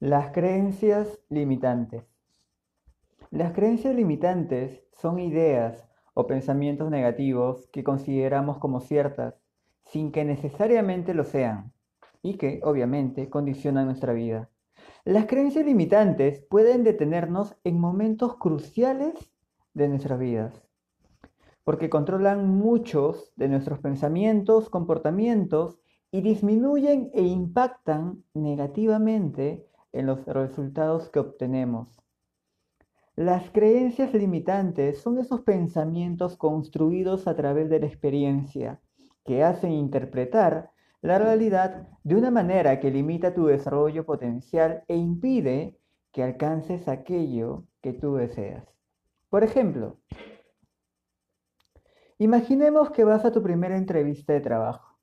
[0.00, 2.04] Las creencias limitantes.
[3.30, 9.40] Las creencias limitantes son ideas o pensamientos negativos que consideramos como ciertas,
[9.84, 11.72] sin que necesariamente lo sean,
[12.20, 14.50] y que, obviamente, condicionan nuestra vida.
[15.06, 19.14] Las creencias limitantes pueden detenernos en momentos cruciales
[19.72, 20.62] de nuestras vidas,
[21.64, 29.66] porque controlan muchos de nuestros pensamientos, comportamientos y disminuyen e impactan negativamente
[29.98, 31.88] en los resultados que obtenemos.
[33.14, 38.80] Las creencias limitantes son esos pensamientos construidos a través de la experiencia
[39.24, 45.78] que hacen interpretar la realidad de una manera que limita tu desarrollo potencial e impide
[46.12, 48.66] que alcances aquello que tú deseas.
[49.30, 49.98] Por ejemplo,
[52.18, 54.98] imaginemos que vas a tu primera entrevista de trabajo.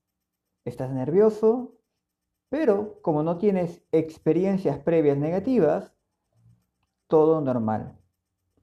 [0.65, 1.73] Estás nervioso,
[2.53, 5.91] pero como no tienes experiencias previas negativas,
[7.07, 7.97] todo normal.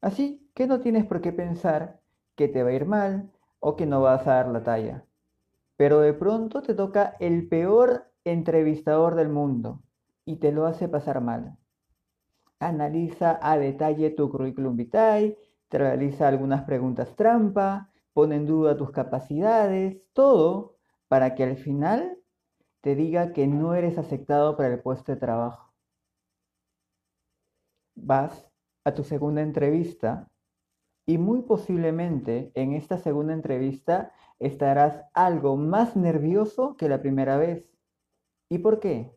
[0.00, 2.00] Así que no tienes por qué pensar
[2.36, 5.04] que te va a ir mal o que no vas a dar la talla.
[5.76, 9.82] Pero de pronto te toca el peor entrevistador del mundo
[10.24, 11.58] y te lo hace pasar mal.
[12.60, 15.36] Analiza a detalle tu currículum vitae,
[15.68, 20.76] te realiza algunas preguntas trampa, pone en duda tus capacidades, todo
[21.08, 22.19] para que al final
[22.80, 25.72] te diga que no eres aceptado para el puesto de trabajo.
[27.94, 28.50] Vas
[28.84, 30.30] a tu segunda entrevista
[31.06, 37.70] y muy posiblemente en esta segunda entrevista estarás algo más nervioso que la primera vez.
[38.48, 39.14] ¿Y por qué?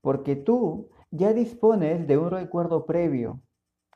[0.00, 3.40] Porque tú ya dispones de un recuerdo previo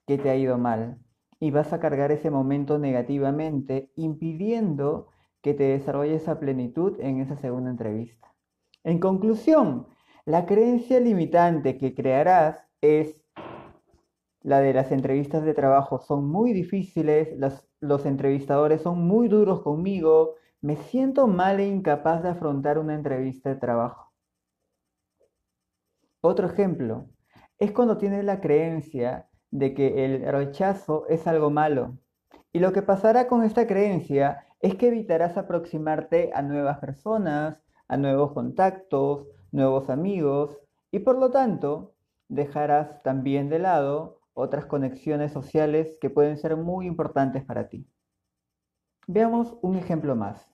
[0.06, 0.98] que te ha ido mal
[1.38, 5.08] y vas a cargar ese momento negativamente, impidiendo
[5.42, 8.32] que te desarrolles a plenitud en esa segunda entrevista.
[8.84, 9.86] En conclusión,
[10.24, 13.16] la creencia limitante que crearás es
[14.42, 16.00] la de las entrevistas de trabajo.
[16.00, 17.36] Son muy difíciles,
[17.80, 23.50] los, entrevistadores son muy duros conmigo, me siento mal e incapaz de afrontar una entrevista
[23.50, 24.12] de trabajo.
[26.20, 27.08] Otro ejemplo
[27.58, 31.98] es cuando tienes la creencia de que el rechazo es algo malo.
[32.52, 37.61] Y lo que pasará con esta creencia es que evitarás aproximarte a nuevas personas,
[37.92, 40.58] a nuevos contactos, nuevos amigos
[40.90, 41.92] y por lo tanto
[42.28, 47.86] dejarás también de lado otras conexiones sociales que pueden ser muy importantes para ti.
[49.06, 50.50] Veamos un ejemplo más.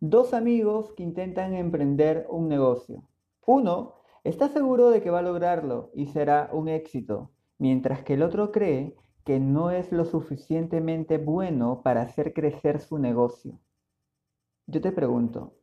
[0.00, 3.08] Dos amigos que intentan emprender un negocio.
[3.46, 8.22] Uno está seguro de que va a lograrlo y será un éxito, mientras que el
[8.22, 13.58] otro cree que no es lo suficientemente bueno para hacer crecer su negocio.
[14.66, 15.54] Yo te pregunto,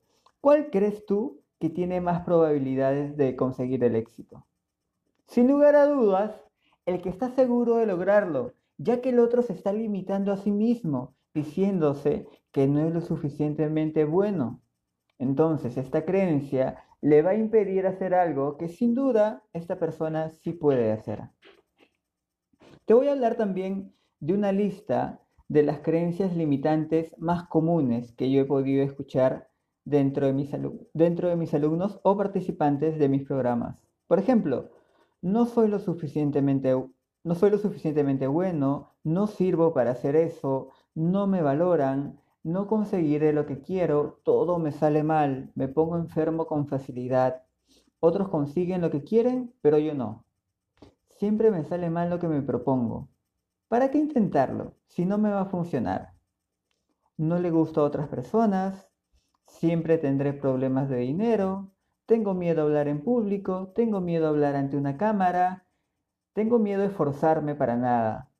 [0.43, 4.45] ¿Cuál crees tú que tiene más probabilidades de conseguir el éxito?
[5.25, 6.35] Sin lugar a dudas,
[6.85, 10.51] el que está seguro de lograrlo, ya que el otro se está limitando a sí
[10.51, 14.59] mismo, diciéndose que no es lo suficientemente bueno.
[15.17, 20.51] Entonces, esta creencia le va a impedir hacer algo que sin duda esta persona sí
[20.51, 21.21] puede hacer.
[22.83, 28.29] Te voy a hablar también de una lista de las creencias limitantes más comunes que
[28.29, 29.52] yo he podido escuchar
[29.85, 33.77] dentro de, mis alumnos o participantes de mis programas.
[34.07, 34.69] Por ejemplo,
[35.21, 36.75] no soy lo suficientemente,
[37.23, 43.33] no soy lo suficientemente bueno, no sirvo para hacer eso, no me valoran, no conseguiré
[43.33, 47.43] lo que quiero, todo me sale mal, me pongo enfermo con facilidad.
[47.99, 50.25] Otros consiguen lo que quieren, pero yo no.
[51.07, 53.07] Siempre me sale mal lo que me propongo.
[53.69, 56.13] ¿Para qué intentarlo si no me va a funcionar?
[57.17, 58.89] No le gusta a otras personas,
[59.59, 61.71] Siempre tendré problemas de dinero,
[62.05, 65.67] tengo miedo a hablar en público, tengo miedo a hablar ante una cámara,
[66.33, 68.31] tengo miedo de esforzarme para nada.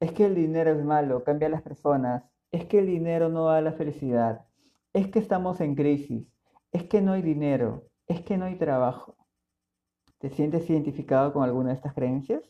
[0.00, 3.46] Es que el dinero es malo, cambia a las personas, es que el dinero no
[3.46, 4.46] da la felicidad,
[4.92, 6.28] es que estamos en crisis,
[6.72, 9.16] es que no hay dinero, es que no hay trabajo.
[10.18, 12.42] ¿Te sientes identificado con alguna de estas creencias?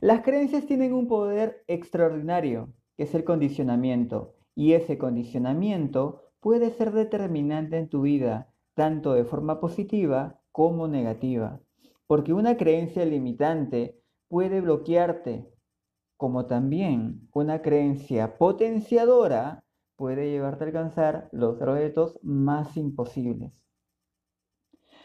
[0.00, 6.92] Las creencias tienen un poder extraordinario, que es el condicionamiento, y ese condicionamiento puede ser
[6.92, 11.60] determinante en tu vida, tanto de forma positiva como negativa,
[12.06, 15.52] porque una creencia limitante puede bloquearte,
[16.16, 19.64] como también una creencia potenciadora
[19.96, 23.52] puede llevarte a alcanzar los retos más imposibles.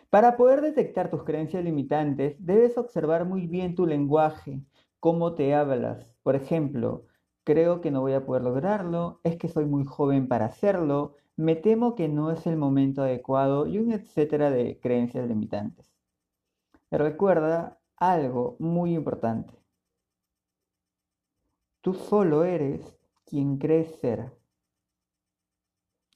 [0.10, 4.62] Para poder detectar tus creencias limitantes, debes observar muy bien tu lenguaje,
[5.00, 6.16] cómo te hablas.
[6.22, 7.08] Por ejemplo,
[7.44, 11.56] creo que no voy a poder lograrlo, es que soy muy joven para hacerlo, me
[11.56, 15.92] temo que no es el momento adecuado y un etcétera de creencias limitantes.
[16.92, 19.54] Recuerda algo muy importante.
[21.82, 24.32] Tú solo eres quien crees ser.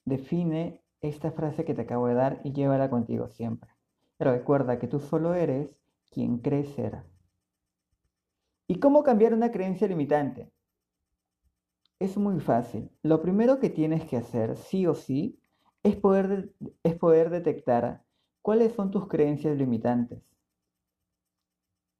[0.05, 3.71] Define esta frase que te acabo de dar y llévala contigo siempre.
[4.19, 5.75] recuerda que tú solo eres
[6.09, 7.03] quien crees ser.
[8.67, 10.51] ¿Y cómo cambiar una creencia limitante?
[11.99, 12.91] Es muy fácil.
[13.03, 15.39] Lo primero que tienes que hacer, sí o sí,
[15.83, 16.53] es poder,
[16.83, 18.03] es poder detectar
[18.41, 20.21] cuáles son tus creencias limitantes.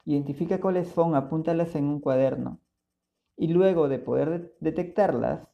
[0.06, 2.60] Identifica cuáles son, apúntalas en un cuaderno.
[3.36, 5.48] Y luego de poder detectarlas,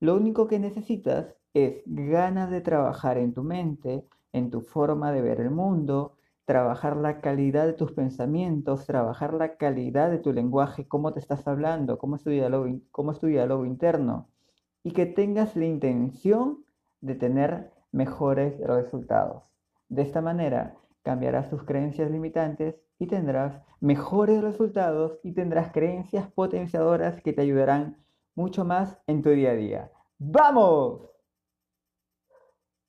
[0.00, 5.22] lo único que necesitas es ganas de trabajar en tu mente, en tu forma de
[5.22, 6.13] ver el mundo,
[6.44, 11.46] trabajar la calidad de tus pensamientos, trabajar la calidad de tu lenguaje, cómo te estás
[11.46, 14.28] hablando, cómo es tu diálogo, cómo es tu diálogo interno,
[14.82, 16.64] y que tengas la intención
[17.00, 19.44] de tener mejores resultados.
[19.88, 27.20] De esta manera cambiarás tus creencias limitantes y tendrás mejores resultados y tendrás creencias potenciadoras
[27.22, 28.04] que te ayudarán
[28.34, 29.92] mucho más en tu día a día.
[30.18, 31.13] ¡Vamos!